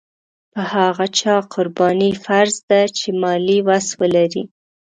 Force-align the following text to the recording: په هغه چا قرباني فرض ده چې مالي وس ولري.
په 0.53 0.61
هغه 0.73 1.05
چا 1.19 1.35
قرباني 1.53 2.11
فرض 2.25 2.55
ده 2.69 2.81
چې 2.97 3.07
مالي 3.21 3.57
وس 3.67 3.87
ولري. 4.01 4.43